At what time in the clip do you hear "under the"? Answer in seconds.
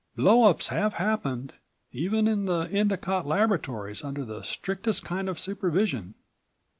4.03-4.41